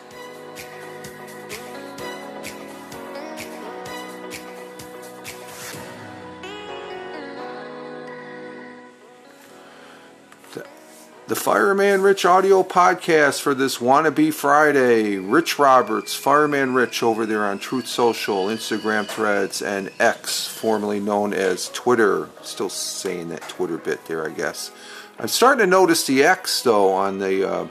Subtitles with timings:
[11.27, 15.17] The Fireman Rich audio podcast for this Wannabe Friday.
[15.17, 21.33] Rich Roberts, Fireman Rich over there on Truth Social, Instagram threads, and X, formerly known
[21.33, 22.29] as Twitter.
[22.43, 24.69] Still saying that Twitter bit there, I guess.
[25.17, 27.67] I'm starting to notice the X though on the uh,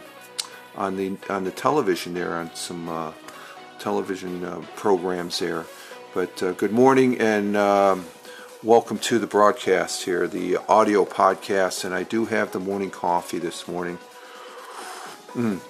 [0.75, 3.13] on the on the television there on some uh,
[3.79, 5.65] television uh, programs there.
[6.13, 7.57] But uh, good morning and.
[7.57, 8.05] Um,
[8.65, 13.39] Welcome to the broadcast here, the audio podcast, and I do have the morning coffee
[13.39, 13.99] this morning.
[15.35, 15.61] Mm.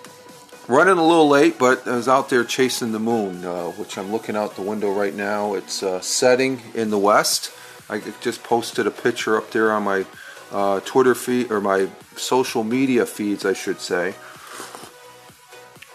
[0.68, 4.12] Running a little late, but I was out there chasing the moon, uh, which I'm
[4.12, 5.54] looking out the window right now.
[5.54, 7.50] It's uh, setting in the west.
[7.90, 10.06] I just posted a picture up there on my
[10.52, 14.14] uh, Twitter feed, or my social media feeds, I should say,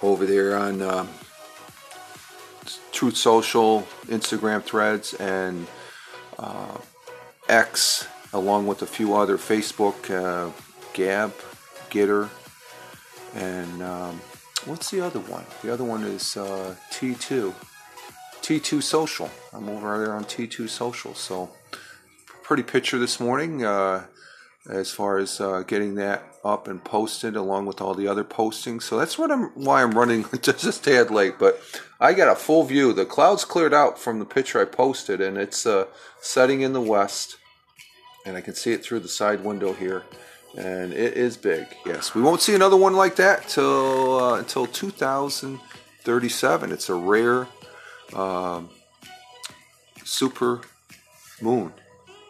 [0.01, 1.07] over there on uh,
[2.91, 5.65] Truth Social, Instagram threads, and
[6.37, 6.77] uh,
[7.49, 10.51] X, along with a few other Facebook, uh,
[10.93, 11.33] Gab,
[11.89, 12.29] GETTR,
[13.35, 14.21] and um,
[14.65, 15.45] what's the other one?
[15.63, 17.53] The other one is uh, T2,
[18.41, 19.29] T2 Social.
[19.51, 21.49] I'm over there on T2 Social, so
[22.43, 23.65] pretty picture this morning.
[23.65, 24.05] Uh,
[24.69, 28.83] as far as uh, getting that up and posted along with all the other postings.
[28.83, 31.39] So that's what I'm why I'm running just a tad late.
[31.39, 31.59] But
[31.99, 32.93] I got a full view.
[32.93, 35.85] The clouds cleared out from the picture I posted, and it's uh,
[36.21, 37.37] setting in the west,
[38.25, 40.03] and I can see it through the side window here.
[40.57, 41.67] And it is big.
[41.85, 46.71] Yes, we won't see another one like that till uh, until 2037.
[46.71, 47.47] It's a rare
[48.13, 48.69] um,
[50.03, 50.61] super
[51.41, 51.71] moon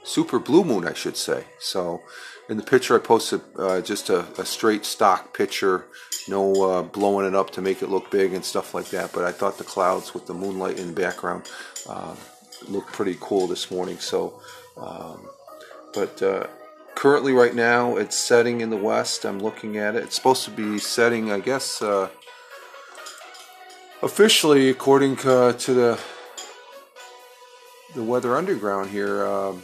[0.03, 1.45] super blue moon, I should say.
[1.59, 2.01] So,
[2.49, 5.85] in the picture, I posted uh, just a, a, straight stock picture,
[6.27, 9.13] no uh, blowing it up to make it look big and stuff like that.
[9.13, 11.47] But I thought the clouds with the moonlight in the background
[11.87, 12.15] uh,
[12.67, 13.99] looked pretty cool this morning.
[13.99, 14.41] So,
[14.77, 15.29] um,
[15.93, 16.47] but uh,
[16.95, 19.25] currently, right now, it's setting in the west.
[19.25, 20.03] I'm looking at it.
[20.03, 22.09] It's supposed to be setting, I guess, uh,
[24.01, 25.99] officially according to the
[27.95, 29.25] the Weather Underground here.
[29.25, 29.63] Um,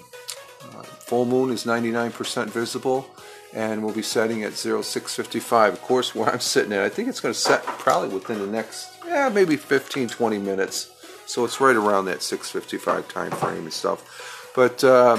[1.06, 3.08] full moon is 99% visible
[3.54, 5.74] and we'll be setting at 0655.
[5.74, 8.48] Of course, where I'm sitting at, I think it's going to set probably within the
[8.48, 10.92] next, yeah, maybe 15, 20 minutes.
[11.28, 14.52] So it's right around that 655 time frame and stuff.
[14.56, 15.18] But uh,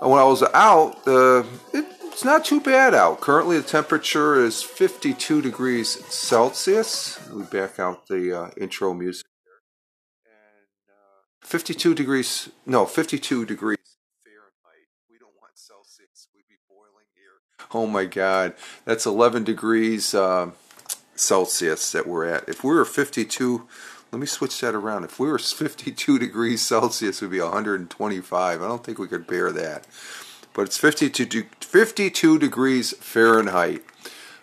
[0.00, 3.20] when I was out, uh, it, it's not too bad out.
[3.20, 7.18] Currently, the temperature is 52 degrees Celsius.
[7.30, 9.26] We back out the uh, intro music.
[10.26, 13.78] Uh, 52 degrees, no, 52 degrees
[15.58, 16.28] Celsius.
[16.32, 17.42] We'd be boiling here.
[17.72, 18.54] Oh my God,
[18.84, 20.50] that's 11 degrees uh,
[21.14, 22.48] Celsius that we're at.
[22.48, 23.66] If we were 52,
[24.10, 25.04] let me switch that around.
[25.04, 28.62] If we were 52 degrees Celsius, would be 125.
[28.62, 29.86] I don't think we could bear that.
[30.54, 33.82] But it's 52, 52 degrees Fahrenheit.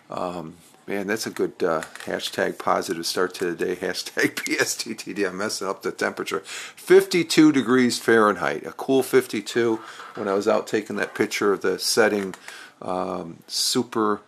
[0.08, 0.54] Um,
[0.88, 3.74] Man, that's a good uh, hashtag positive start to the day.
[3.86, 5.28] Hashtag PSTTD.
[5.28, 6.40] I'm messing up the temperature.
[6.44, 8.64] 52 degrees Fahrenheit.
[8.64, 9.80] A cool 52
[10.14, 12.36] when I was out taking that picture of the setting
[12.82, 14.20] um, super,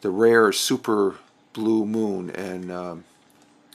[0.00, 1.16] the rare super
[1.52, 2.30] blue moon.
[2.30, 3.04] And um,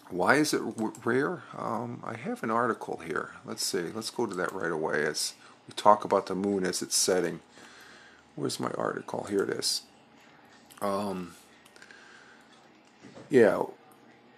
[0.10, 0.62] why is it
[1.04, 1.44] rare?
[1.58, 3.32] Um, I have an article here.
[3.46, 3.92] Let's see.
[3.94, 5.34] Let's go to that right away as
[5.68, 7.40] we talk about the moon as it's setting.
[8.36, 9.24] Where's my article?
[9.30, 9.82] Here it is.
[10.82, 11.36] Um,
[13.30, 13.64] yeah,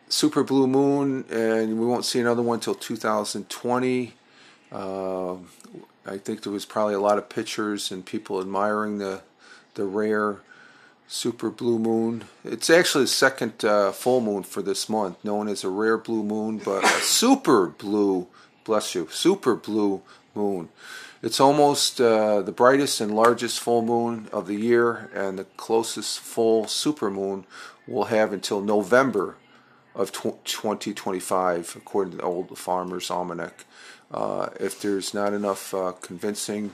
[0.07, 4.13] super blue moon, and we won't see another one until 2020.
[4.71, 5.33] Uh,
[6.05, 9.21] I think there was probably a lot of pictures and people admiring the
[9.77, 10.41] the rare
[11.07, 12.25] super blue moon.
[12.43, 16.23] It's actually the second uh, full moon for this month, known as a rare blue
[16.23, 18.27] moon, but a super blue,
[18.65, 20.01] bless you, super blue
[20.35, 20.67] moon.
[21.23, 26.19] It's almost uh, the brightest and largest full moon of the year, and the closest
[26.19, 27.45] full super moon
[27.87, 29.35] we'll have until November
[29.95, 33.65] of 2025, according to the old Farmer's Almanac.
[34.11, 36.71] Uh, if there's not enough uh, convincing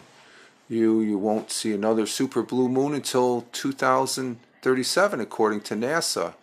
[0.69, 6.33] you, you won't see another super blue moon until 2037 according to NASA.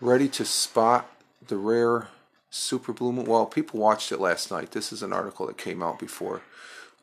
[0.00, 1.10] Ready to spot
[1.46, 2.08] the rare
[2.50, 3.26] super blue moon.
[3.26, 4.70] Well, people watched it last night.
[4.70, 6.42] This is an article that came out before.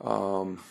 [0.02, 0.64] Um,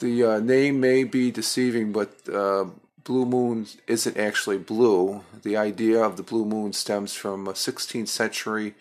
[0.00, 2.66] the uh, name may be deceiving, but uh,
[3.04, 5.22] blue moon isn't actually blue.
[5.42, 8.74] The idea of the blue moon stems from a 16th century,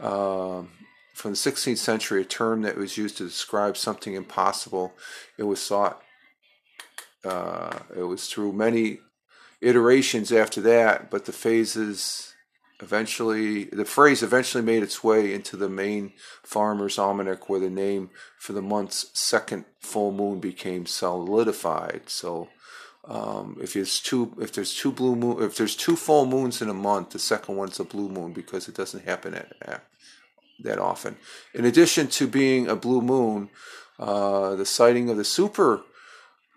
[0.00, 0.62] uh,
[1.16, 4.92] from the 16th century, a term that was used to describe something impossible.
[5.38, 6.02] It was thought,
[7.24, 8.98] uh, it was through many
[9.62, 12.34] iterations after that, but the phases
[12.82, 16.12] eventually, the phrase eventually made its way into the main
[16.44, 22.10] Farmer's Almanac, where the name for the month's second full moon became solidified.
[22.10, 22.50] So,
[23.06, 26.68] um, if there's two, if there's two blue moon, if there's two full moons in
[26.68, 29.82] a month, the second one's a blue moon because it doesn't happen at, at
[30.60, 31.16] that often.
[31.54, 33.50] In addition to being a blue moon,
[33.98, 35.82] uh, the sighting of the super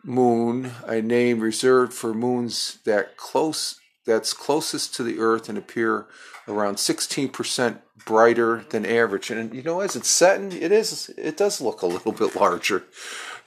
[0.03, 6.07] moon, a name reserved for moons that close that's closest to the Earth and appear
[6.47, 9.29] around 16% brighter than average.
[9.29, 12.83] And you know, as it's setting, it is it does look a little bit larger.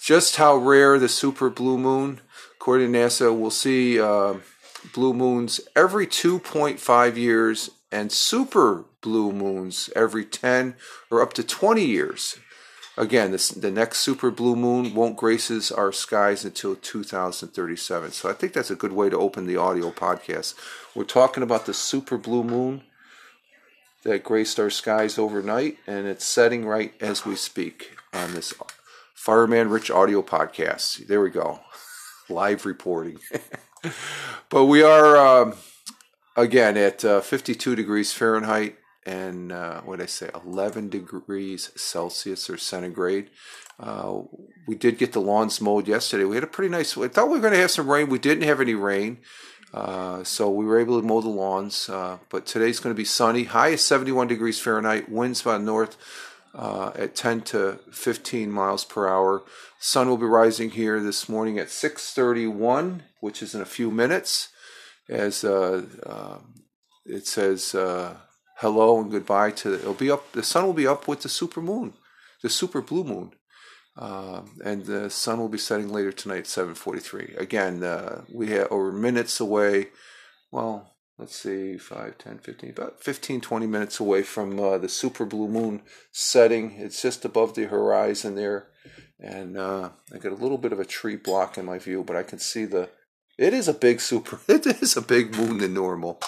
[0.00, 2.20] Just how rare the super blue moon,
[2.56, 4.34] according to NASA, we'll see uh,
[4.94, 10.74] blue moons every 2.5 years and super blue moons every 10
[11.10, 12.38] or up to 20 years.
[12.96, 18.12] Again, this, the next super blue moon won't graces our skies until 2037.
[18.12, 20.54] So I think that's a good way to open the audio podcast.
[20.94, 22.82] We're talking about the super blue moon
[24.04, 28.52] that graced our skies overnight, and it's setting right as we speak on this
[29.14, 31.06] Fireman Rich audio podcast.
[31.06, 31.60] There we go,
[32.28, 33.20] live reporting.
[34.50, 35.54] but we are um,
[36.36, 42.48] again at uh, 52 degrees Fahrenheit and uh, what did I say, 11 degrees Celsius
[42.48, 43.30] or centigrade.
[43.80, 44.20] Uh,
[44.66, 46.24] we did get the lawns mowed yesterday.
[46.24, 46.96] We had a pretty nice.
[46.96, 48.08] I thought we were going to have some rain.
[48.08, 49.18] We didn't have any rain,
[49.74, 51.88] uh, so we were able to mow the lawns.
[51.88, 53.44] Uh, but today's going to be sunny.
[53.44, 55.10] High is 71 degrees Fahrenheit.
[55.10, 55.96] Winds about north
[56.54, 59.42] uh, at 10 to 15 miles per hour.
[59.80, 64.50] Sun will be rising here this morning at 6:31, which is in a few minutes.
[65.12, 65.82] As uh,
[67.04, 67.74] it says
[68.62, 71.60] hello and goodbye to it'll be up the sun will be up with the super
[71.60, 71.94] moon
[72.42, 73.32] the super blue moon.
[73.96, 78.72] Uh, and the sun will be setting later tonight at 7.43 again uh, we are
[78.72, 79.88] over minutes away
[80.50, 85.26] well let's see 5 10 15 about 15 20 minutes away from uh, the super
[85.26, 86.76] blue moon setting.
[86.78, 88.68] It's just above the horizon there.
[89.20, 92.16] And uh, i got a little bit of a tree block in my view but
[92.16, 92.88] i can see the
[93.38, 94.38] it is a big super.
[94.48, 96.20] It is a big moon than normal.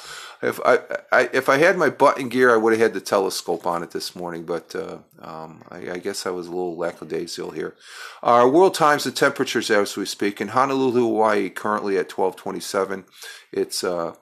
[0.42, 0.78] If I,
[1.12, 3.90] I if I had my button gear, I would have had the telescope on it
[3.90, 4.44] this morning.
[4.44, 7.74] But uh, um, I, I, guess I was a little lackadaisical here.
[8.22, 12.60] Our world times the temperatures as we speak in Honolulu, Hawaii, currently at twelve twenty
[12.60, 13.04] seven.
[13.52, 14.14] It's uh,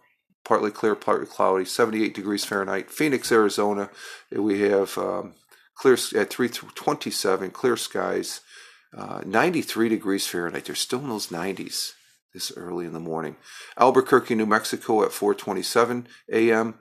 [0.44, 2.90] partly clear, partly cloudy, seventy eight degrees Fahrenheit.
[2.90, 3.90] Phoenix, Arizona,
[4.31, 5.34] we have um,
[5.75, 8.40] clear at three twenty seven, clear skies.
[8.94, 10.67] Uh, 93 degrees Fahrenheit.
[10.67, 11.94] They're still in those 90s
[12.32, 13.37] this early in the morning.
[13.79, 16.74] Albuquerque, New Mexico at 4:27 a.m.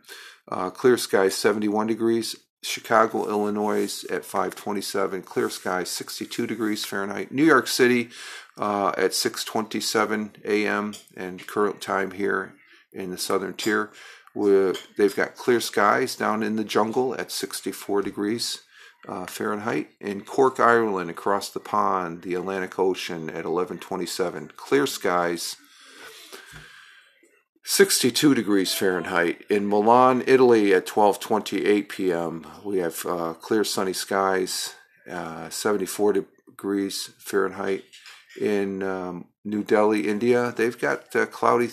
[0.47, 2.35] Uh, clear skies 71 degrees.
[2.63, 7.31] Chicago, Illinois at 5:27, clear skies 62 degrees Fahrenheit.
[7.31, 8.09] New York City
[8.57, 10.93] uh, at 6:27 a.m.
[11.15, 12.53] and current time here
[12.93, 13.91] in the southern tier.
[14.35, 18.61] they've got clear skies down in the jungle at 64 degrees
[19.07, 19.89] uh, Fahrenheit.
[19.99, 24.51] In Cork, Ireland, across the pond, the Atlantic Ocean at 1127.
[24.55, 25.55] Clear skies,
[27.63, 29.43] 62 degrees Fahrenheit.
[29.49, 34.75] In Milan, Italy at 1228 p.m., we have uh, clear sunny skies,
[35.09, 37.83] uh, 74 degrees Fahrenheit.
[38.39, 41.69] In um, New Delhi, India, they've got uh, cloudy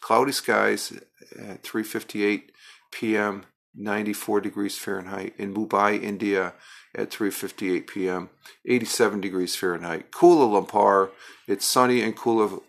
[0.00, 0.92] cloudy skies
[1.38, 2.50] at 3:58
[2.92, 3.44] p.m.
[3.76, 5.34] 94 degrees Fahrenheit.
[5.38, 6.54] In Mumbai, India,
[6.94, 8.30] at 3:58 p.m.,
[8.64, 10.10] 87 degrees Fahrenheit.
[10.10, 11.10] Kuala Lumpur,
[11.46, 12.62] it's sunny and cool in Kuala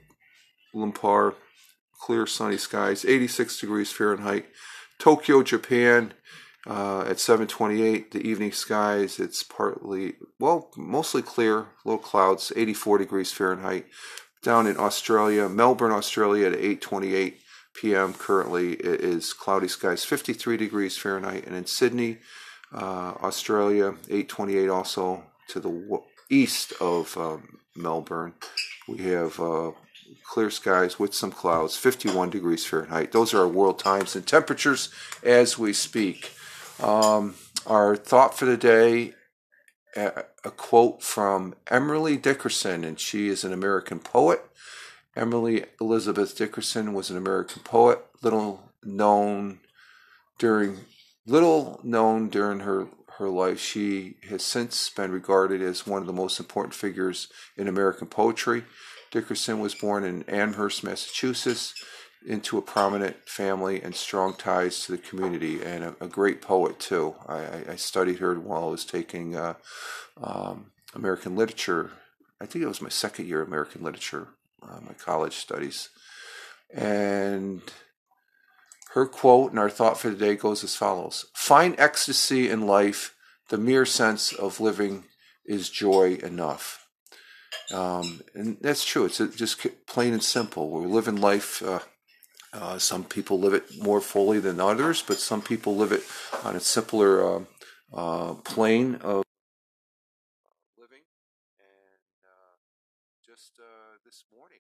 [0.75, 1.35] Lumpur,
[1.99, 4.47] clear sunny skies, 86 degrees Fahrenheit.
[4.99, 6.13] Tokyo, Japan,
[6.65, 13.31] uh, at 7:28, the evening skies, it's partly well, mostly clear, low clouds, 84 degrees
[13.31, 13.87] Fahrenheit.
[14.43, 17.39] Down in Australia, Melbourne, Australia, at 8:28
[17.79, 18.13] p.m.
[18.13, 22.19] Currently, it is cloudy skies, 53 degrees Fahrenheit, and in Sydney,
[22.73, 27.37] uh, Australia, 828 also to the w- east of uh,
[27.75, 28.33] Melbourne.
[28.87, 29.71] We have uh,
[30.23, 33.11] clear skies with some clouds, 51 degrees Fahrenheit.
[33.11, 34.89] Those are our world times and temperatures
[35.23, 36.31] as we speak.
[36.81, 39.13] Um, our thought for the day
[39.95, 44.46] a, a quote from Emily Dickerson, and she is an American poet.
[45.17, 49.59] Emily Elizabeth Dickerson was an American poet, little known
[50.37, 50.77] during
[51.25, 53.59] little known during her her life.
[53.59, 58.63] She has since been regarded as one of the most important figures in American poetry.
[59.09, 61.73] Dickerson was born in Amherst, Massachusetts,
[62.25, 66.79] into a prominent family and strong ties to the community, and a, a great poet
[66.79, 67.15] too.
[67.27, 69.53] I, I, studied her while I was taking uh,
[70.21, 71.91] um, American literature.
[72.39, 74.27] I think it was my second year of American literature,
[74.61, 75.89] uh, my college studies,
[76.73, 77.61] and
[78.93, 83.15] her quote and our thought for the day goes as follows Find ecstasy in life,
[83.49, 85.03] the mere sense of living
[85.45, 86.87] is joy enough.
[87.71, 89.05] Um, and that's true.
[89.05, 90.69] It's just plain and simple.
[90.69, 91.61] We're living life.
[91.61, 91.79] Uh,
[92.53, 96.03] uh, some people live it more fully than others, but some people live it
[96.43, 97.43] on a simpler uh,
[97.93, 99.23] uh plane of
[100.77, 101.03] living.
[101.59, 102.55] And uh,
[103.21, 104.59] just uh, this morning,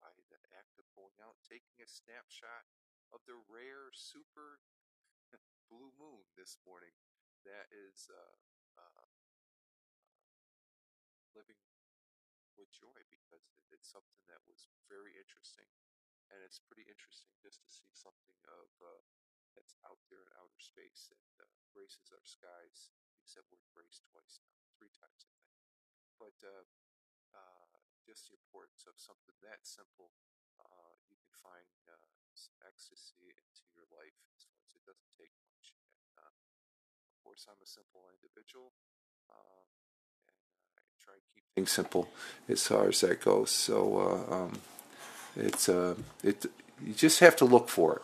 [0.00, 2.66] I had the act of going out, taking a snapshot
[3.14, 4.62] of the rare super
[5.70, 6.94] blue moon this morning.
[7.44, 8.34] That is uh,
[8.80, 9.06] uh,
[11.36, 11.60] living
[12.56, 15.68] with joy because it's something that was very interesting,
[16.32, 19.02] and it's pretty interesting just to see something of uh,
[19.54, 22.90] that's out there in outer space that uh, graces our skies.
[23.22, 25.54] Use that word grace twice now, three times I think.
[26.18, 26.64] But uh,
[27.34, 30.33] uh, just the importance of something that simple, you
[31.42, 31.96] find uh,
[32.68, 35.74] ecstasy into your life as as it doesn't take much.
[35.74, 38.72] And, uh, of course, I'm a simple individual,
[39.30, 39.64] uh,
[40.26, 40.36] and
[40.78, 42.08] I try to keep things simple
[42.48, 43.50] as far as that goes.
[43.50, 43.76] So
[44.30, 44.60] uh, um,
[45.36, 46.46] it's uh, it
[46.84, 48.02] you just have to look for it.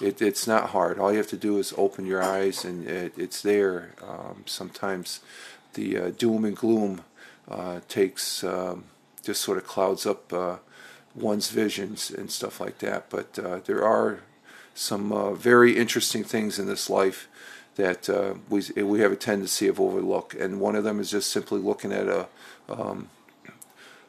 [0.00, 0.98] It, it's not hard.
[0.98, 3.94] All you have to do is open your eyes, and it, it's there.
[4.06, 5.20] Um, sometimes
[5.74, 7.02] the uh, doom and gloom
[7.88, 8.84] takes um,
[9.22, 10.32] just sort of clouds up
[11.20, 13.10] one's visions and stuff like that.
[13.10, 14.20] But uh, there are
[14.74, 17.28] some uh, very interesting things in this life
[17.76, 21.30] that uh, we we have a tendency of overlook, and one of them is just
[21.30, 22.26] simply looking at a
[22.68, 23.08] um,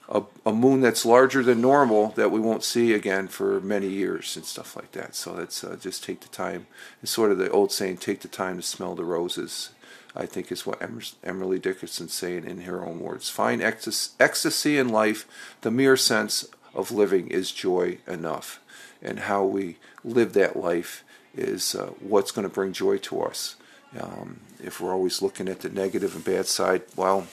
[0.09, 4.35] a, a, moon that's larger than normal that we won't see again for many years
[4.35, 5.13] and stuff like that.
[5.13, 6.65] So that's uh, just take the time.
[7.03, 9.69] It's sort of the old saying, "Take the time to smell the roses."
[10.15, 10.81] I think is what
[11.23, 13.29] Emily Dickerson's saying in her own words.
[13.29, 15.27] Find ecstasy in life,
[15.61, 18.59] the mere sense of living is joy enough.
[19.01, 21.03] And how we live that life
[21.35, 23.55] is uh, what's going to bring joy to us.
[23.99, 27.27] Um, if we're always looking at the negative and bad side, well,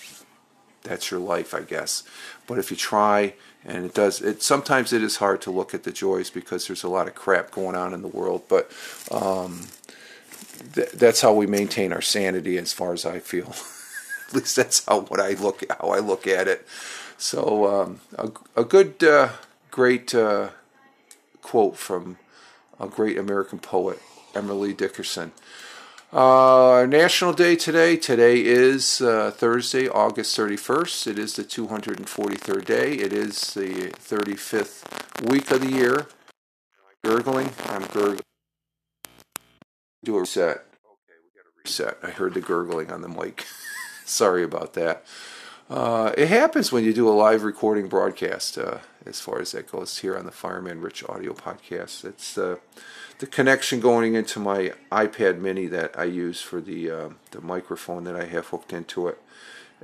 [0.82, 2.02] that's your life, I guess.
[2.46, 5.82] But if you try, and it does, it sometimes it is hard to look at
[5.82, 8.44] the joys because there's a lot of crap going on in the world.
[8.48, 8.70] But
[9.10, 9.66] um,
[10.74, 13.48] th- that's how we maintain our sanity, as far as I feel.
[14.28, 16.66] at least that's how what I look how I look at it.
[17.18, 18.30] So um, a,
[18.60, 19.30] a, good, uh,
[19.70, 20.50] great uh,
[21.42, 22.18] quote from
[22.78, 24.00] a great American poet,
[24.34, 25.32] Emily Dickerson.
[26.12, 27.96] Uh, National Day today.
[27.96, 31.06] Today is uh, Thursday, August 31st.
[31.08, 32.92] It is the 243rd day.
[32.92, 36.06] It is the 35th week of the year.
[37.02, 37.50] Gurgling.
[37.66, 38.20] I'm gurgling.
[40.04, 40.48] Do a reset.
[40.48, 41.98] Okay, we got a reset.
[42.02, 43.44] I heard the gurgling on the mic.
[44.04, 45.04] Sorry about that.
[45.68, 49.70] Uh, it happens when you do a live recording broadcast, uh, as far as that
[49.70, 52.04] goes, here on the Fireman Rich audio podcast.
[52.04, 52.56] It's uh,
[53.18, 58.04] the connection going into my iPad mini that I use for the, uh, the microphone
[58.04, 59.20] that I have hooked into it.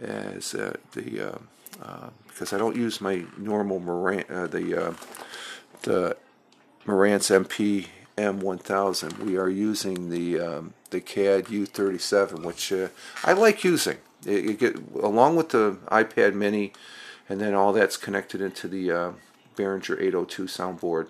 [0.01, 1.35] As uh, the
[1.83, 4.97] uh, because I don't use my normal Marantz, the
[5.83, 6.17] the
[6.87, 9.19] Marantz MP M1000.
[9.19, 12.73] We are using the um, the CAD U37, which
[13.23, 13.99] I like using.
[14.27, 16.73] It, it get along with the iPad Mini,
[17.29, 19.13] and then all that's connected into the uh,
[19.57, 21.09] Behringer 802 soundboard,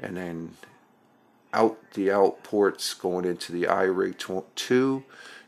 [0.00, 0.56] and then
[1.52, 5.04] out the out ports going into the iRig 2.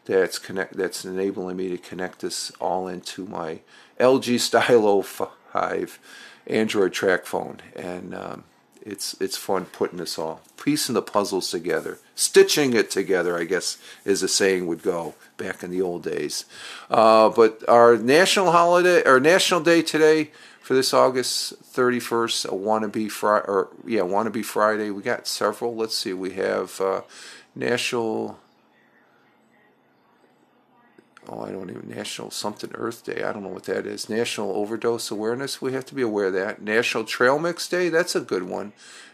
[0.06, 0.76] That's connect.
[0.76, 3.60] That's enabling me to connect this all into my
[3.98, 5.98] LG Stylo 5
[6.46, 8.44] Android track phone, and um,
[8.82, 13.36] it's it's fun putting this all piecing the puzzles together, stitching it together.
[13.36, 16.44] I guess as the saying would go back in the old days.
[16.90, 23.10] Uh, but our national holiday our national day today for this August 31st, a wannabe
[23.10, 24.90] Friday or yeah wannabe Friday.
[24.90, 25.74] We got several.
[25.74, 26.12] Let's see.
[26.12, 27.02] We have uh,
[27.54, 28.38] national
[31.30, 33.22] oh, I don't even National something Earth Day.
[33.22, 34.08] I don't know what that is.
[34.08, 35.62] National Overdose Awareness.
[35.62, 36.60] We have to be aware of that.
[36.60, 37.88] National Trail Mix Day.
[37.88, 38.72] That's a good one.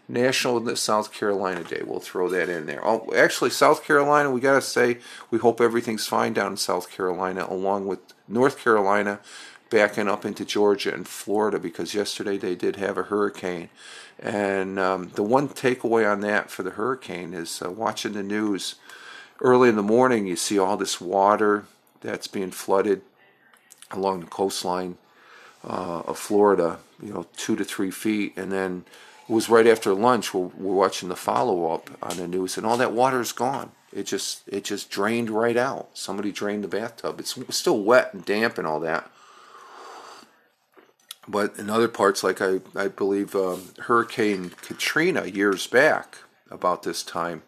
[0.09, 1.83] National South Carolina Day.
[1.85, 2.81] We'll throw that in there.
[2.87, 4.31] Oh, actually, South Carolina.
[4.31, 4.99] We gotta say
[5.31, 9.21] we hope everything's fine down in South Carolina, along with North Carolina
[9.69, 13.69] backing up into Georgia and Florida because yesterday they did have a hurricane.
[14.19, 18.77] And um, the one takeaway on that for the hurricane is uh, watching the news
[19.41, 21.65] early in the morning, you see all this water
[22.01, 23.03] that's being flooded
[23.91, 24.99] along the coastline
[25.65, 28.37] uh, of Florida, you know, two to three feet.
[28.37, 28.85] And then
[29.29, 32.67] it was right after lunch, we're, we're watching the follow up on the news, and
[32.67, 33.73] all that water is gone.
[33.93, 35.91] It just it just drained right out.
[35.95, 37.19] Somebody drained the bathtub.
[37.19, 39.11] It's still wet and damp and all that.
[41.29, 46.19] But in other parts, like I, I believe um, Hurricane Katrina years back,
[46.51, 47.43] about this time,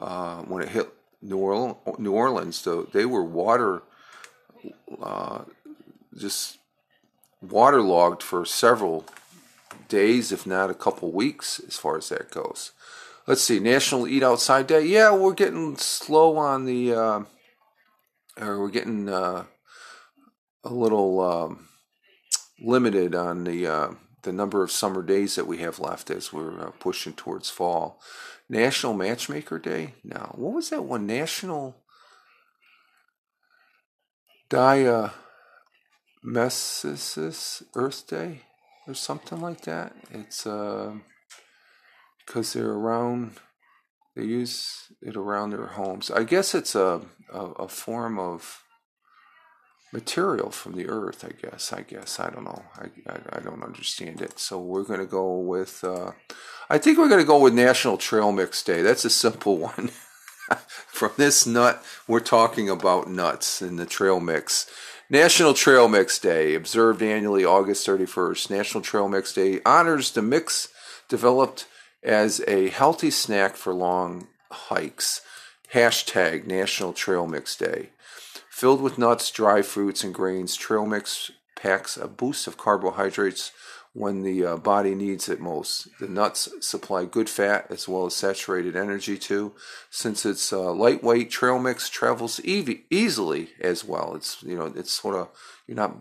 [0.00, 0.88] uh, when it hit
[1.22, 3.82] New Orleans, New Orleans though, they were water,
[5.02, 5.42] uh,
[6.16, 6.58] just
[7.40, 9.04] waterlogged for several
[9.88, 12.72] days, if not a couple weeks, as far as that goes.
[13.26, 14.86] Let's see, National Eat Outside Day.
[14.86, 17.20] Yeah, we're getting slow on the, uh,
[18.40, 19.44] or we're getting uh,
[20.62, 21.68] a little um,
[22.60, 23.88] limited on the uh,
[24.22, 28.00] the number of summer days that we have left as we're uh, pushing towards fall.
[28.48, 29.94] National Matchmaker Day?
[30.04, 30.32] No.
[30.36, 31.06] What was that one?
[31.06, 31.82] National
[34.48, 35.12] Diamesis
[37.74, 38.42] Earth Day
[38.86, 39.94] or something like that.
[40.10, 40.94] It's uh,
[42.24, 43.32] because they're around,
[44.14, 46.10] they use it around their homes.
[46.10, 47.00] I guess it's a,
[47.32, 48.62] a, a form of
[49.92, 52.18] material from the earth i guess i guess.
[52.18, 52.64] I don't know.
[52.76, 54.38] I, I, I don't understand it.
[54.38, 56.12] So we're going to go with uh,
[56.68, 58.82] i think we're going to go with national trail mix day.
[58.82, 59.90] That's a simple one.
[60.68, 64.68] From this nut we're talking about nuts in the trail mix.
[65.08, 70.68] National trail mix day observed annually august 31st national trail mix day honors the mix
[71.08, 71.66] developed
[72.02, 75.20] as a healthy snack for long hikes.
[75.72, 77.90] Hashtag national trail mix day
[78.56, 83.52] Filled with nuts, dry fruits, and grains, trail mix packs a boost of carbohydrates
[83.92, 85.88] when the uh, body needs it most.
[86.00, 89.52] The nuts supply good fat as well as saturated energy too.
[89.90, 94.14] Since it's uh, lightweight, trail mix travels ev- easily as well.
[94.14, 95.28] It's you know it's sort of
[95.66, 96.00] you're not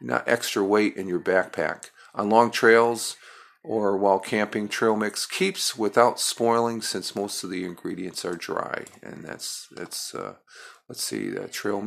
[0.00, 3.16] you're not extra weight in your backpack on long trails
[3.62, 4.66] or while camping.
[4.66, 10.14] Trail mix keeps without spoiling since most of the ingredients are dry, and that's that's
[10.14, 10.36] uh,
[10.92, 11.82] let's see, the trail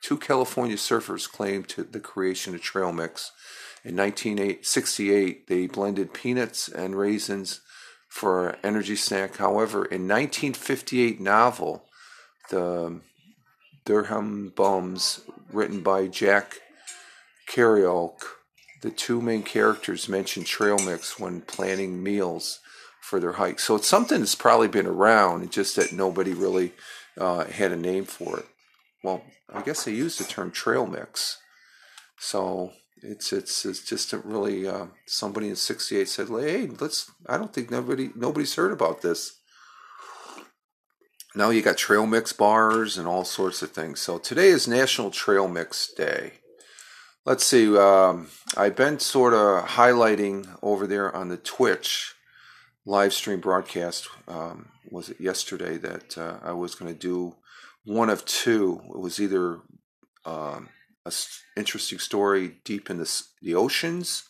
[0.00, 3.30] two California surfers claimed to the creation of trail mix.
[3.84, 7.60] In 1968, they blended peanuts and raisins
[8.08, 9.36] for an energy snack.
[9.36, 11.84] However, in 1958 novel,
[12.50, 12.98] the
[13.84, 15.20] Dharma Bums,
[15.52, 16.62] written by Jack
[17.48, 18.24] Kerouac,
[18.80, 22.58] the two main characters mentioned trail mix when planning meals
[23.00, 23.60] for their hike.
[23.60, 26.72] So it's something that's probably been around, just that nobody really
[27.18, 28.46] uh, had a name for it.
[29.02, 29.22] Well,
[29.52, 31.38] I guess they used the term trail mix.
[32.18, 32.72] So
[33.02, 37.52] it's it's it's just a really uh, somebody in '68 said, "Hey, let's." I don't
[37.52, 39.38] think nobody nobody's heard about this.
[41.34, 44.00] Now you got trail mix bars and all sorts of things.
[44.00, 46.34] So today is National Trail Mix Day.
[47.24, 47.76] Let's see.
[47.76, 52.14] Um, I've been sort of highlighting over there on the Twitch
[52.84, 54.08] live stream broadcast.
[54.26, 57.36] Um, was it yesterday that uh, I was going to do
[57.84, 58.80] one of two.
[58.90, 59.60] It was either
[60.24, 60.68] um,
[61.04, 61.12] a
[61.56, 64.24] interesting story deep in the, the oceans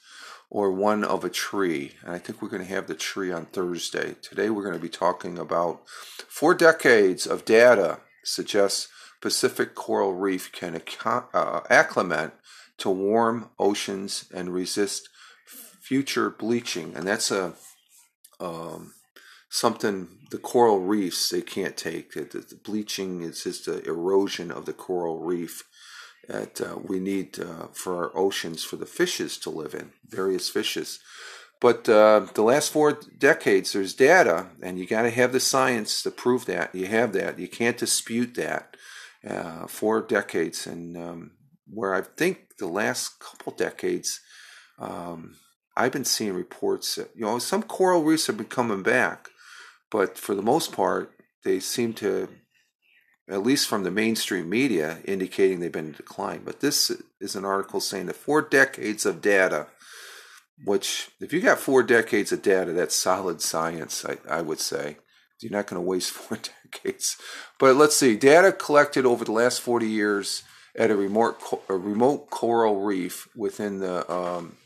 [0.50, 1.92] or one of a tree.
[2.04, 4.16] And I think we're going to have the tree on Thursday.
[4.20, 5.82] Today we're going to be talking about
[6.28, 8.88] four decades of data suggests
[9.20, 12.32] Pacific coral reef can uh, acclimate
[12.78, 15.08] to warm oceans and resist
[15.46, 16.92] future bleaching.
[16.94, 17.54] And that's a
[18.42, 18.94] um,
[19.48, 22.12] something the coral reefs they can't take.
[22.12, 25.64] The, the bleaching is just the erosion of the coral reef
[26.28, 30.48] that uh, we need uh, for our oceans for the fishes to live in, various
[30.48, 31.00] fishes.
[31.60, 36.02] But uh, the last four decades, there's data, and you got to have the science
[36.02, 36.74] to prove that.
[36.74, 37.38] You have that.
[37.38, 38.76] You can't dispute that.
[39.24, 41.30] Uh, four decades, and um,
[41.72, 44.20] where I think the last couple decades,
[44.80, 45.36] um,
[45.76, 49.28] I've been seeing reports that you know some coral reefs have been coming back,
[49.90, 51.12] but for the most part,
[51.44, 52.28] they seem to,
[53.28, 56.42] at least from the mainstream media, indicating they've been in decline.
[56.44, 59.68] But this is an article saying that four decades of data,
[60.64, 64.96] which, if you got four decades of data, that's solid science, I, I would say.
[65.40, 67.16] You're not going to waste four decades.
[67.58, 70.44] But let's see data collected over the last 40 years
[70.76, 74.56] at a remote, a remote coral reef within the um,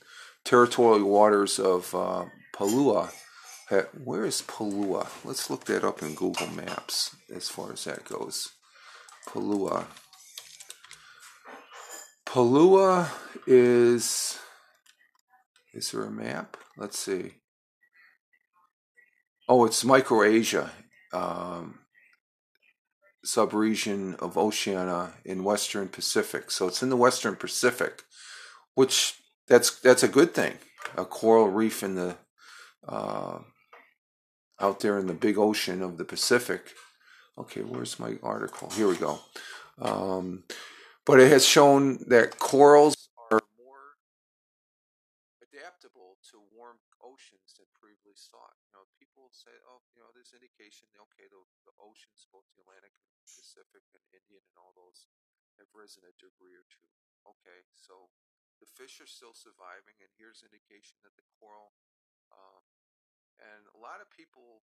[0.46, 3.10] territorial waters of uh, Palua
[4.04, 5.08] where is Palua?
[5.24, 8.52] Let's look that up in Google Maps as far as that goes.
[9.28, 9.86] Palua.
[12.24, 13.08] Palua
[13.46, 14.38] is.
[15.74, 16.56] Is there a map?
[16.76, 17.32] Let's see.
[19.48, 20.70] Oh, it's Micronesia,
[21.12, 21.80] um,
[23.24, 26.50] subregion of Oceania in Western Pacific.
[26.50, 28.02] So it's in the Western Pacific,
[28.74, 30.58] which that's that's a good thing.
[30.96, 32.16] A coral reef in the
[32.86, 33.38] uh,
[34.60, 36.74] out there in the big ocean of the Pacific.
[37.38, 38.70] Okay, where's my article?
[38.70, 39.20] Here we go.
[39.78, 40.44] Um,
[41.04, 42.96] but it has shown that corals
[43.30, 44.00] are more
[45.44, 48.56] adaptable to warm oceans than previously thought.
[48.64, 52.64] You know, people say, oh, you know, there's indication, okay, the, the oceans, both the
[52.64, 55.04] Atlantic and Pacific and Indian and all those,
[55.60, 56.88] have risen a degree or two.
[57.28, 58.08] Okay, so
[58.60, 61.72] the fish are still surviving, and here's indication that the coral
[62.32, 62.62] um,
[63.40, 64.64] and a lot of people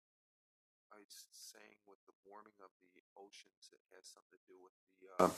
[0.91, 5.23] are saying with the warming of the oceans, it has something to do with the
[5.23, 5.29] uh,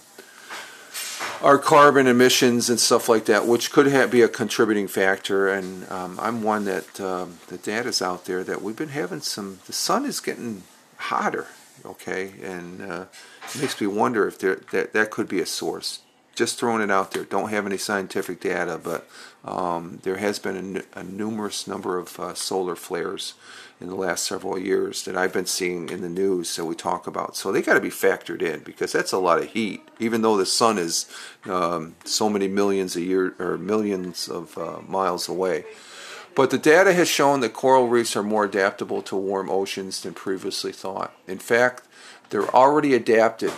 [1.45, 5.49] our carbon emissions and stuff like that, which could have, be a contributing factor.
[5.49, 9.59] And um, I'm one that um, the data's out there that we've been having some.
[9.65, 10.63] The sun is getting
[10.97, 11.47] hotter,
[11.85, 13.05] okay, and uh,
[13.53, 15.99] it makes me wonder if there that that could be a source
[16.36, 17.24] just throwing it out there.
[17.24, 19.08] Don't have any scientific data, but
[19.46, 23.34] um, there has been a, numerous number of uh, solar flares
[23.80, 27.06] in the last several years that I've been seeing in the news that we talk
[27.06, 27.36] about.
[27.36, 29.88] So they got to be factored in because that's a lot of heat.
[30.00, 31.10] Even though the sun is
[31.46, 35.65] um, so many millions a year or millions of uh, miles away.
[36.36, 40.13] But the data has shown that coral reefs are more adaptable to warm oceans than
[40.13, 41.13] previously thought.
[41.28, 41.84] In fact,
[42.30, 43.52] they're already adapted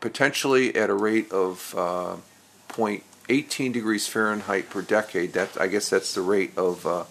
[0.00, 2.16] potentially at a rate of uh,
[2.68, 5.32] 0.18 degrees Fahrenheit per decade.
[5.32, 7.04] That I guess that's the rate of uh,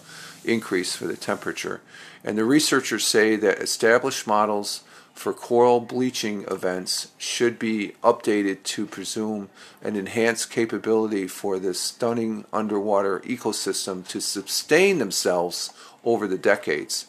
[0.44, 1.80] increase for the temperature.
[2.24, 4.82] And the researchers say that established models
[5.14, 9.50] for coral bleaching events should be updated to presume
[9.82, 15.70] an enhanced capability for this stunning underwater ecosystem to sustain themselves
[16.04, 17.06] over the decades.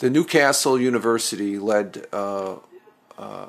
[0.00, 2.56] The Newcastle University led uh,
[3.16, 3.46] uh,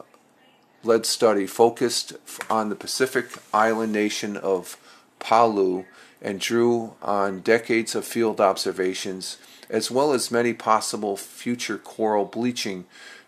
[0.84, 2.14] led study focused
[2.50, 4.78] on the Pacific island nation of
[5.20, 5.86] Palau
[6.22, 9.38] and drew on decades of field observations
[9.70, 12.86] as well as many possible future coral bleaching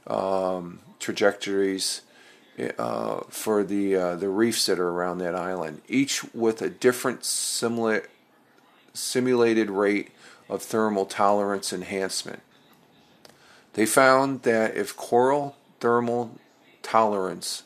[0.08, 2.02] um, trajectories
[2.78, 7.22] uh, for the uh, the reefs that are around that island, each with a different
[7.22, 8.06] simula-
[8.94, 10.10] simulated rate
[10.50, 12.42] of thermal tolerance enhancement.
[13.74, 16.38] They found that if coral thermal
[16.82, 17.64] tolerance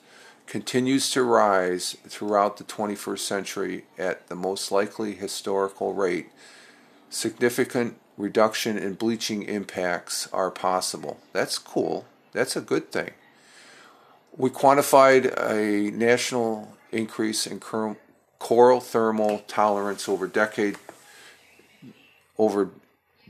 [0.48, 6.30] continues to rise throughout the 21st century at the most likely historical rate,
[7.10, 11.20] significant reduction in bleaching impacts are possible.
[11.34, 12.06] That's cool.
[12.32, 13.12] That's a good thing.
[14.38, 20.78] We quantified a national increase in coral thermal tolerance over decade
[22.38, 22.70] over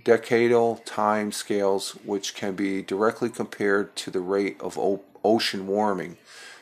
[0.04, 4.78] decadal time scales, which can be directly compared to the rate of
[5.26, 6.18] ocean warming,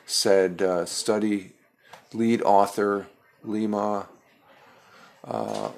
[0.05, 1.51] said uh, study
[2.13, 3.07] lead author
[3.45, 4.05] Liam
[5.23, 5.69] uh,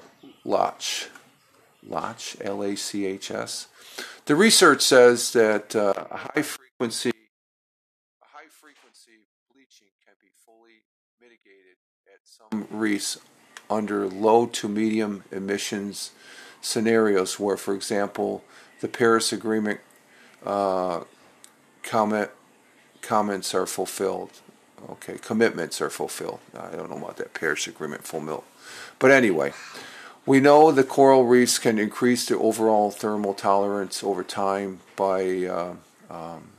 [0.45, 1.07] Lach.
[1.87, 3.67] Lach, L A C H S.
[4.25, 7.11] The research says that uh, high frequency
[8.21, 9.11] high frequency
[9.53, 10.81] bleaching can be fully
[11.21, 11.77] mitigated
[12.11, 13.19] at some reefs
[13.69, 16.11] under low to medium emissions
[16.61, 18.43] scenarios where, for example,
[18.81, 19.79] the Paris Agreement
[20.43, 21.01] uh,
[21.83, 22.31] comment
[23.05, 24.31] comments are fulfilled.
[24.89, 26.39] Okay, commitments are fulfilled.
[26.57, 28.43] I don't know about that Paris Agreement full fulfilled.
[28.99, 29.53] But anyway,
[30.25, 35.75] we know the coral reefs can increase the overall thermal tolerance over time by uh,
[36.09, 36.49] um,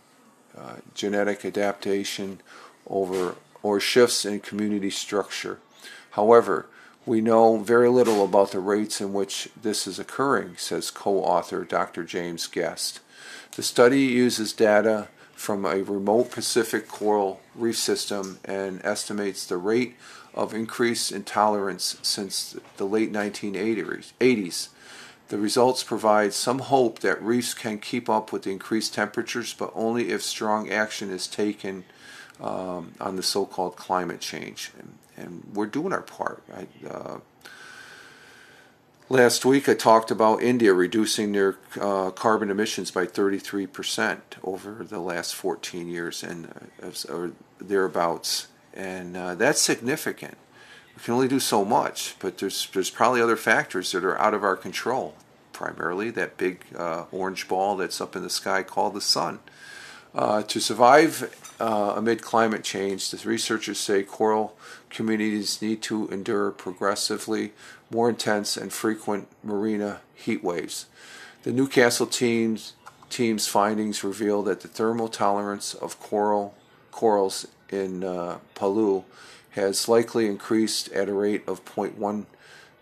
[0.57, 2.41] uh, genetic adaptation
[2.87, 5.59] over or shifts in community structure.
[6.11, 6.67] However,
[7.05, 11.65] we know very little about the rates in which this is occurring, says co author
[11.65, 12.05] Dr.
[12.05, 13.01] James Guest.
[13.57, 19.95] The study uses data from a remote Pacific coral reef system and estimates the rate
[20.35, 24.69] of increase in tolerance since the late 1980s.
[25.29, 29.73] The results provide some hope that reefs can keep up with the increased temperatures, but
[29.75, 31.85] only if strong action is taken
[32.41, 34.71] um, on the so called climate change.
[34.79, 36.43] And, and, we're doing our part.
[36.49, 36.69] Right?
[36.89, 37.19] Uh,
[39.09, 44.99] Last week I talked about India reducing their uh, carbon emissions by 33% over the
[44.99, 50.37] last 14 years and uh, or thereabouts, and uh, that's significant.
[50.97, 54.35] We can only do so much, but there's there's probably other factors that are out
[54.35, 55.15] of our control.
[55.53, 59.39] Primarily that big uh, orange ball that's up in the sky called the sun.
[60.17, 64.57] Uh, to survive uh, amid climate change, the researchers say coral
[64.91, 67.53] communities need to endure progressively
[67.91, 70.87] more intense and frequent marina heat waves.
[71.45, 72.75] The Newcastle team's,
[73.09, 76.55] team's findings reveal that the thermal tolerance of coral
[76.91, 79.05] corals in uh, Palau
[79.51, 82.27] has likely increased at a rate of 0.1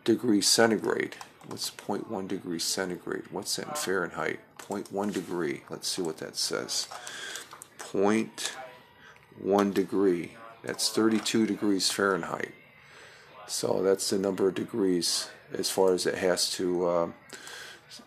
[0.05, 1.17] degrees centigrade.
[1.47, 3.25] What's 0.1 degrees centigrade?
[3.31, 4.41] What's that in Fahrenheit?
[4.59, 5.63] 0.1 degree.
[5.69, 6.89] Let's see what that says.
[9.43, 10.33] 0.1 degree.
[10.63, 12.53] That's 32 degrees Fahrenheit.
[13.47, 17.09] So that's the number of degrees as far as it has to uh,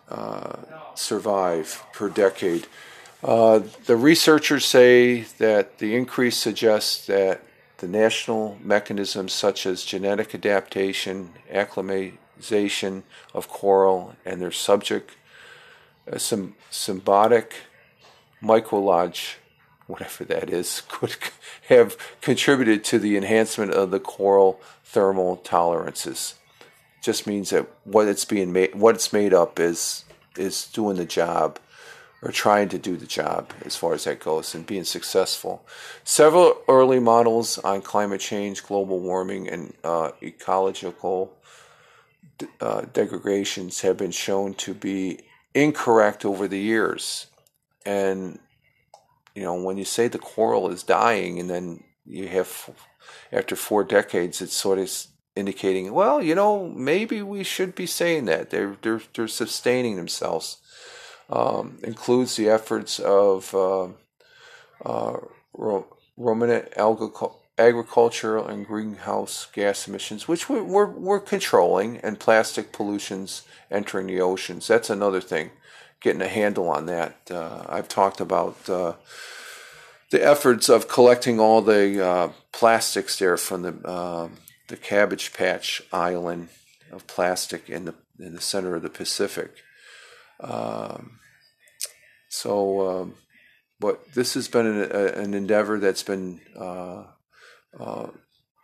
[0.09, 0.55] uh,
[0.95, 2.67] survive per decade.
[3.23, 7.43] Uh, the researchers say that the increase suggests that
[7.77, 15.15] the national mechanisms such as genetic adaptation, acclimatization of coral, and their subject
[16.11, 17.51] uh, symbiotic
[18.41, 19.35] mycology
[19.87, 21.15] whatever that is, could
[21.69, 26.35] have contributed to the enhancement of the coral thermal tolerances.
[27.01, 30.03] Just means that what it's being made, what it's made up is
[30.37, 31.59] is doing the job
[32.21, 35.65] or trying to do the job as far as that goes and being successful.
[36.03, 41.33] Several early models on climate change, global warming, and uh, ecological
[42.59, 45.19] uh, degradations have been shown to be
[45.53, 47.27] incorrect over the years.
[47.85, 48.39] And
[49.37, 52.71] you know, when you say the coral is dying, and then you have
[53.31, 54.91] after four decades, it's sort of
[55.35, 60.57] indicating, well, you know, maybe we should be saying that they're they're they're sustaining themselves.
[61.29, 63.89] Um, includes the efforts of uh,
[64.83, 65.17] uh,
[66.15, 66.73] ruminant
[67.57, 74.21] agriculture and greenhouse gas emissions, which we're, we're, we're controlling, and plastic pollutions entering the
[74.21, 74.67] oceans.
[74.67, 75.51] That's another thing
[76.01, 77.15] getting a handle on that.
[77.29, 78.93] Uh, I've talked about uh,
[80.11, 84.29] the efforts of collecting all the uh, plastics there from the uh,
[84.67, 86.49] the Cabbage Patch Island
[86.91, 89.51] of plastic in the in the center of the Pacific.
[90.39, 91.19] Um,
[92.29, 93.15] so, um,
[93.79, 97.03] but this has been an, an endeavor that's been uh,
[97.79, 98.07] uh,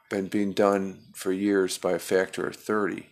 [0.10, 3.10] been being done for years by a factor of thirty.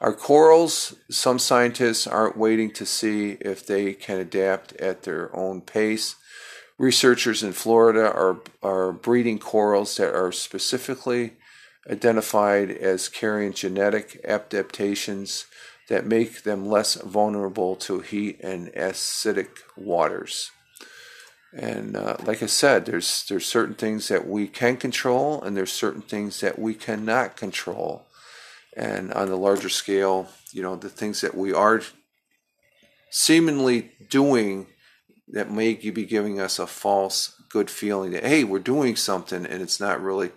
[0.00, 5.60] Our corals, some scientists aren't waiting to see if they can adapt at their own
[5.60, 6.16] pace.
[6.78, 11.34] Researchers in Florida are, are breeding corals that are specifically
[11.88, 15.46] identified as carrying genetic adaptations
[15.88, 20.50] that make them less vulnerable to heat and acidic waters.
[21.52, 25.72] And uh, like I said, there's there's certain things that we can control, and there's
[25.72, 28.06] certain things that we cannot control
[28.76, 31.82] and on the larger scale, you know, the things that we are
[33.10, 34.68] seemingly doing
[35.28, 39.62] that may be giving us a false good feeling that hey, we're doing something, and
[39.62, 40.30] it's not really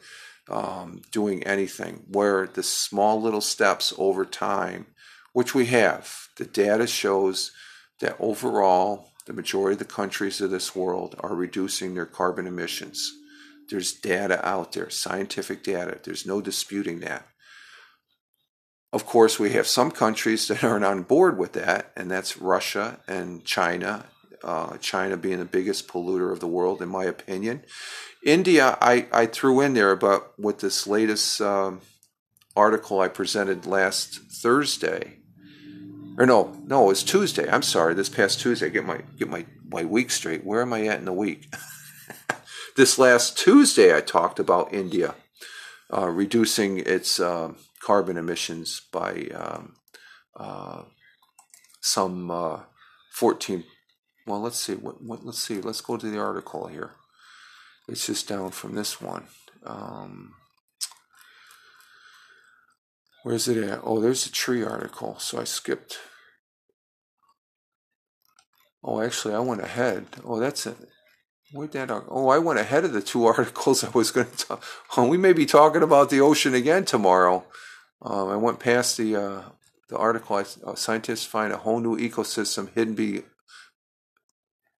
[0.50, 2.04] um, doing anything.
[2.08, 4.88] Where the small little steps over time,
[5.34, 7.52] which we have, the data shows
[8.00, 13.12] that overall, the majority of the countries of this world are reducing their carbon emissions.
[13.70, 16.00] There's data out there, scientific data.
[16.04, 17.26] There's no disputing that.
[18.94, 23.00] Of course, we have some countries that aren't on board with that, and that's Russia
[23.08, 24.06] and China.
[24.44, 27.64] Uh, China being the biggest polluter of the world, in my opinion.
[28.24, 31.82] India, I, I threw in there, but with this latest um,
[32.56, 35.20] article I presented last Thursday,
[36.18, 37.50] or no, no, it was Tuesday.
[37.50, 38.70] I'm sorry, this past Tuesday.
[38.70, 40.46] Get my get my my week straight.
[40.46, 41.52] Where am I at in the week?
[42.76, 45.16] this last Tuesday, I talked about India
[45.92, 49.76] uh, reducing its um, carbon emissions by um,
[50.36, 50.84] uh,
[51.82, 52.60] some uh,
[53.14, 53.64] 14.
[54.26, 54.76] Well, let's see.
[54.76, 55.60] What, what, let's see.
[55.60, 56.92] Let's go to the article here.
[57.88, 59.28] It's just down from this one.
[59.66, 60.34] Um,
[63.24, 63.82] where's it at?
[63.84, 65.20] Oh, there's a tree article.
[65.20, 65.98] So I skipped.
[68.82, 70.06] Oh, actually, I went ahead.
[70.24, 70.78] Oh, that's it.
[71.52, 71.92] Where'd that?
[71.92, 74.64] Oh, I went ahead of the two articles I was going to talk.
[74.96, 77.46] Oh, we may be talking about the ocean again tomorrow.
[78.04, 79.42] Um, I went past the uh,
[79.90, 80.36] the article.
[80.36, 83.22] I, uh, scientists find a whole new ecosystem hidden be,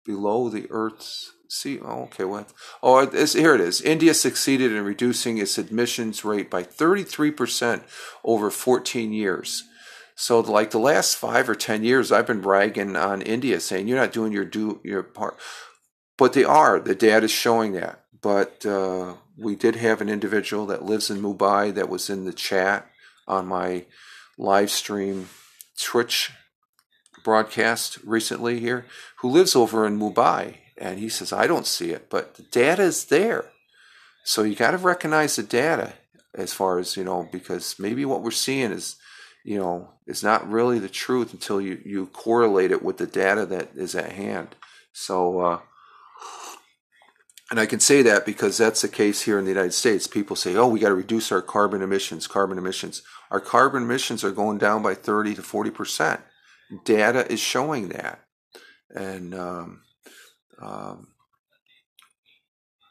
[0.06, 1.80] below the Earth's sea.
[1.82, 2.52] Oh, okay, what?
[2.82, 3.82] Oh, here it is.
[3.82, 7.84] India succeeded in reducing its admissions rate by 33%
[8.24, 9.64] over 14 years.
[10.16, 13.98] So, like the last five or 10 years, I've been bragging on India, saying you're
[13.98, 15.38] not doing your do your part,
[16.18, 16.80] but they are.
[16.80, 18.02] The data is showing that.
[18.22, 22.34] But uh, we did have an individual that lives in Mumbai that was in the
[22.34, 22.90] chat
[23.28, 23.86] on my
[24.38, 25.30] live stream
[25.80, 26.32] Twitch
[27.24, 28.86] broadcast recently here,
[29.18, 30.56] who lives over in Mumbai.
[30.78, 33.46] And he says, I don't see it, but the data is there.
[34.24, 35.94] So you got to recognize the data
[36.34, 38.96] as far as, you know, because maybe what we're seeing is,
[39.44, 43.46] you know, is not really the truth until you, you correlate it with the data
[43.46, 44.56] that is at hand.
[44.94, 45.60] So, uh,
[47.54, 50.08] and I can say that because that's the case here in the United States.
[50.08, 53.04] People say, oh, we got to reduce our carbon emissions, carbon emissions.
[53.30, 56.20] Our carbon emissions are going down by 30 to 40%.
[56.84, 58.22] Data is showing that.
[58.90, 59.82] And um,
[60.60, 61.10] um,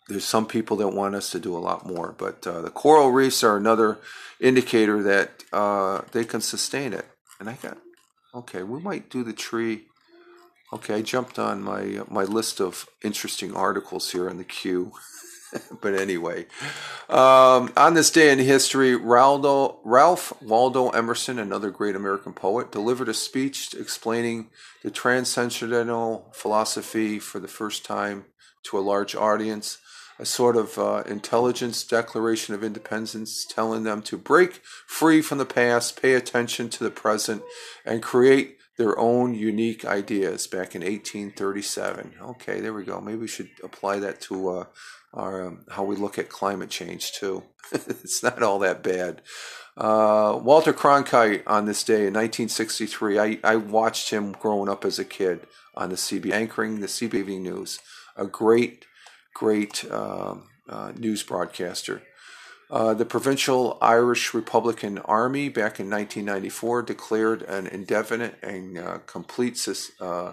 [0.09, 3.11] there's some people that want us to do a lot more, but uh, the coral
[3.11, 3.99] reefs are another
[4.41, 7.07] indicator that uh, they can sustain it.
[7.41, 7.79] And I got,
[8.33, 9.87] okay, we might do the tree.
[10.73, 14.93] Okay, I jumped on my my list of interesting articles here in the queue.
[15.83, 16.47] but anyway,
[17.11, 23.11] um, on this day in history, Raldo, Ralph Waldo Emerson, another great American poet, delivered
[23.11, 24.49] a speech explaining
[24.83, 28.25] the transcendental philosophy for the first time
[28.63, 29.77] to a large audience
[30.19, 35.45] a sort of uh, intelligence declaration of independence telling them to break free from the
[35.45, 37.43] past, pay attention to the present,
[37.85, 42.15] and create their own unique ideas back in 1837.
[42.21, 43.01] Okay, there we go.
[43.01, 44.65] Maybe we should apply that to uh,
[45.13, 47.45] our, um, how we look at climate change too.
[47.73, 49.23] it's not all that bad.
[49.77, 54.99] Uh, Walter Cronkite on this day in 1963, I, I watched him growing up as
[54.99, 57.79] a kid on the CB, anchoring the CBS News.
[58.17, 58.85] A great
[59.35, 62.03] great um, uh, news broadcaster.
[62.73, 69.69] Uh, the Provisional Irish Republican Army back in 1994 declared an indefinite and uh, complete
[70.01, 70.33] uh,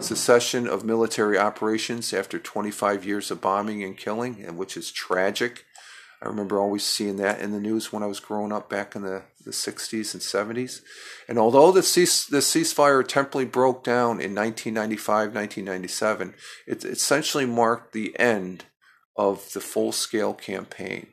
[0.00, 5.64] cessation of military operations after 25 years of bombing and killing, and which is tragic.
[6.20, 9.02] I remember always seeing that in the news when I was growing up back in
[9.02, 10.80] the, the 60s and 70s.
[11.28, 16.34] And although the, cease, the ceasefire temporarily broke down in 1995, 1997,
[16.66, 18.64] it essentially marked the end
[19.14, 21.06] of the full scale campaign.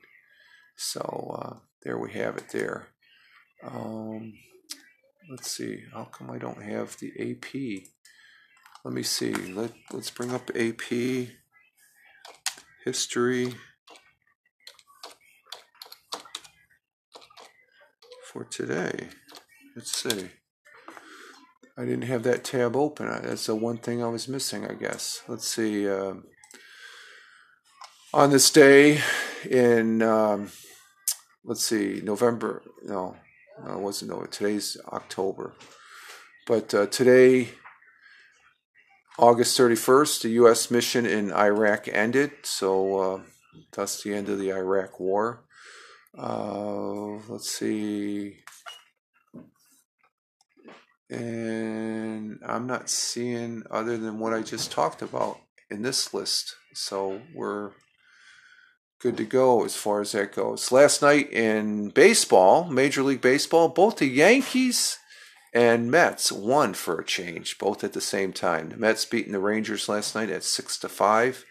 [0.83, 2.89] So uh, there we have it there.
[3.63, 4.33] Um,
[5.29, 7.85] let's see, how come I don't have the AP?
[8.83, 11.29] Let me see, Let, let's bring up AP
[12.83, 13.55] history.
[18.33, 19.09] for today.
[19.75, 20.29] Let's see.
[21.77, 23.07] I didn't have that tab open.
[23.07, 25.21] That's the one thing I was missing, I guess.
[25.27, 25.87] Let's see.
[25.87, 26.23] Um,
[28.11, 29.01] on this day
[29.49, 30.49] in, um,
[31.43, 32.61] let's see, November.
[32.83, 33.15] No,
[33.63, 34.31] no, it wasn't November.
[34.31, 35.53] Today's October.
[36.47, 37.49] But uh, today,
[39.17, 40.71] August 31st, the U.S.
[40.71, 42.31] mission in Iraq ended.
[42.43, 43.21] So uh,
[43.71, 45.43] that's the end of the Iraq War.
[46.17, 48.37] Uh, let's see.
[51.09, 56.55] And I'm not seeing other than what I just talked about in this list.
[56.73, 57.71] So we're
[59.03, 60.71] good to go as far as that goes.
[60.71, 64.97] Last night in baseball, Major League Baseball, both the Yankees
[65.53, 68.69] and Mets won for a change, both at the same time.
[68.69, 71.45] The Mets beating the Rangers last night at six to five,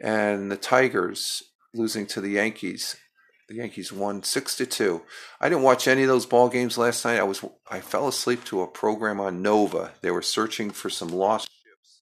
[0.00, 1.42] and the Tigers
[1.74, 2.96] losing to the Yankees
[3.48, 5.02] the Yankees won six to two.
[5.38, 7.18] I didn't watch any of those ball games last night.
[7.18, 9.92] I was I fell asleep to a program on Nova.
[10.00, 12.00] They were searching for some lost ships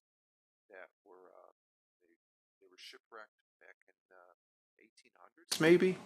[0.69, 1.51] that were uh,
[1.99, 2.15] they,
[2.63, 4.39] they, were shipwrecked back in uh,
[4.79, 5.97] 1800s maybe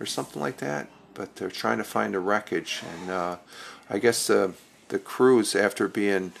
[0.00, 0.88] or something like that.
[1.14, 3.36] But they're trying to find a wreckage, and uh,
[3.88, 4.52] I guess the
[4.88, 6.32] the cruise after being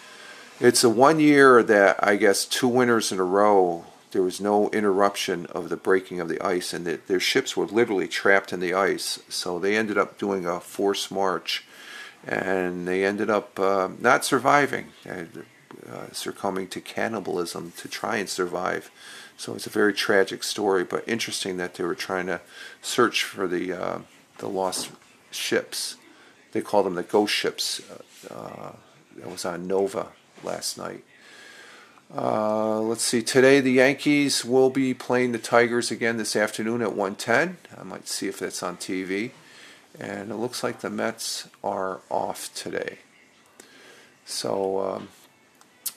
[0.60, 3.84] it's a one year that I guess two winters in a row
[4.16, 7.66] there was no interruption of the breaking of the ice, and the, their ships were
[7.66, 9.18] literally trapped in the ice.
[9.28, 11.66] So they ended up doing a forced march,
[12.26, 15.24] and they ended up uh, not surviving, uh,
[15.86, 18.90] uh, succumbing to cannibalism to try and survive.
[19.36, 22.40] So it's a very tragic story, but interesting that they were trying to
[22.80, 23.98] search for the uh,
[24.38, 24.90] the lost
[25.30, 25.96] ships.
[26.52, 27.80] They call them the ghost ships.
[28.30, 28.72] Uh, uh,
[29.16, 30.08] that was on Nova
[30.42, 31.04] last night.
[32.14, 33.22] Uh, let's see.
[33.22, 37.56] Today the Yankees will be playing the Tigers again this afternoon at 1:10.
[37.78, 39.32] I might see if that's on TV.
[39.98, 42.98] And it looks like the Mets are off today.
[44.26, 45.08] So um,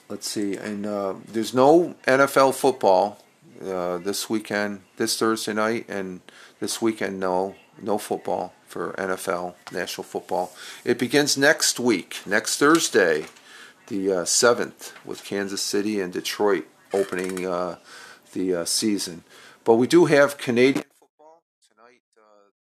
[0.07, 0.55] let's see.
[0.55, 3.21] And uh, there's no NFL football
[3.61, 6.21] uh, this weekend, this Thursday night, and
[6.59, 7.19] this weekend.
[7.19, 10.51] No, no football for NFL, National Football.
[10.85, 13.25] It begins next week, next Thursday
[13.89, 17.77] the uh, seventh with Kansas City and Detroit opening uh,
[18.33, 19.23] the uh, season.
[19.63, 22.01] But we do have Canadian football tonight.
[22.15, 22.53] Uh,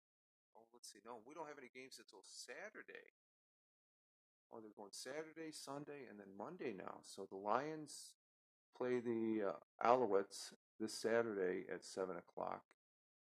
[0.57, 1.01] oh, let's see.
[1.05, 3.11] No, we don't have any games until Saturday.
[4.53, 6.99] Oh, they're going Saturday, Sunday, and then Monday now.
[7.03, 8.15] So the Lions
[8.79, 12.63] play the uh, Alouettes this Saturday at 7 o'clock.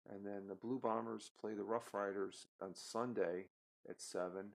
[0.09, 3.45] And then the Blue Bombers play the Rough Riders on Sunday
[3.89, 4.47] at 7.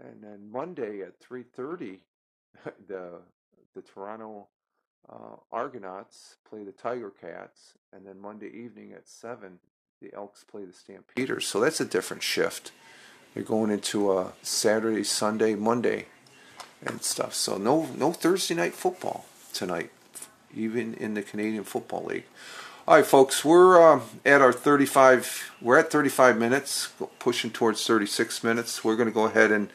[0.00, 1.98] And then Monday at 3.30,
[2.88, 3.20] the,
[3.74, 4.48] the Toronto
[5.10, 7.74] uh, Argonauts play the Tiger Cats.
[7.92, 9.58] And then Monday evening at 7,
[10.00, 11.46] the Elks play the Stampeders.
[11.46, 12.72] So that's a different shift.
[13.34, 16.06] You're going into a Saturday, Sunday, Monday
[16.82, 17.34] and stuff.
[17.34, 19.90] So no no Thursday night football tonight,
[20.54, 22.24] even in the Canadian Football League.
[22.88, 25.52] All right, folks, we're uh, at our 35.
[25.60, 28.84] We're at 35 minutes, pushing towards 36 minutes.
[28.84, 29.70] We're going to go ahead and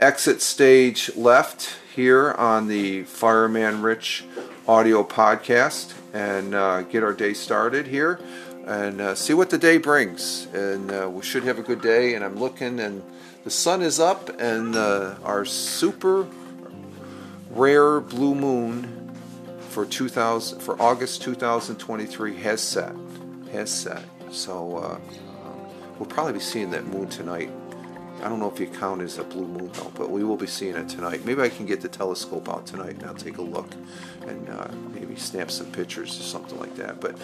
[0.00, 4.24] exit stage left here on the Fireman Rich
[4.66, 8.18] audio podcast and uh, get our day started here
[8.66, 10.46] and uh, see what the day brings.
[10.46, 12.14] And uh, we should have a good day.
[12.14, 13.02] And I'm looking, and
[13.44, 16.26] the sun is up, and uh, our super
[17.50, 19.05] rare blue moon
[19.76, 22.94] for 2000 for August 2023 has set.
[23.52, 24.02] Has set.
[24.30, 24.98] So uh,
[25.98, 27.50] we'll probably be seeing that moon tonight.
[28.22, 30.46] I don't know if you count as a blue moon though, but we will be
[30.46, 31.26] seeing it tonight.
[31.26, 33.68] Maybe I can get the telescope out tonight and I'll take a look
[34.26, 36.98] and uh, maybe snap some pictures or something like that.
[36.98, 37.18] But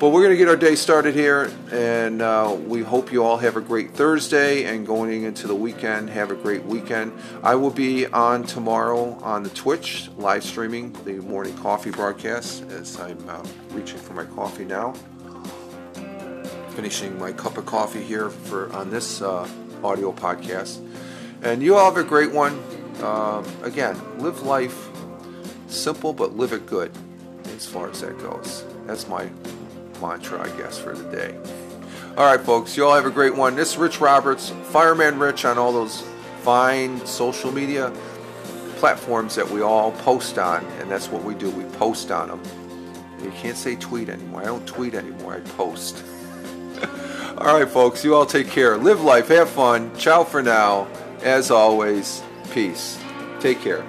[0.00, 3.56] but we're gonna get our day started here, and uh, we hope you all have
[3.56, 6.10] a great Thursday and going into the weekend.
[6.10, 7.12] Have a great weekend.
[7.42, 12.98] I will be on tomorrow on the Twitch live streaming the morning coffee broadcast as
[12.98, 14.94] I'm uh, reaching for my coffee now.
[16.70, 19.48] Finishing my cup of coffee here for on this uh,
[19.84, 20.84] audio podcast.
[21.42, 22.60] And you all have a great one.
[23.00, 24.88] Um, again, live life
[25.68, 26.90] simple, but live it good
[27.54, 28.64] as far as that goes.
[28.86, 29.30] That's my
[30.06, 31.34] mantra, I guess, for the day.
[32.16, 33.56] All right, folks, you all have a great one.
[33.56, 36.02] This is Rich Roberts, Fireman Rich on all those
[36.42, 37.90] fine social media
[38.76, 41.50] platforms that we all post on, and that's what we do.
[41.50, 42.42] We post on them.
[43.22, 44.42] You can't say tweet anymore.
[44.42, 45.36] I don't tweet anymore.
[45.36, 46.04] I post.
[47.38, 48.76] all right, folks, you all take care.
[48.76, 49.96] Live life, have fun.
[49.96, 50.86] Ciao for now.
[51.22, 52.98] As always, peace.
[53.40, 53.82] Take care.